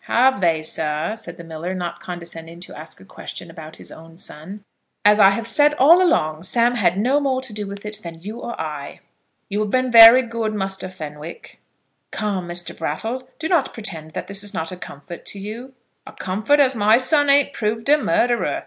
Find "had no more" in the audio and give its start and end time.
6.74-7.40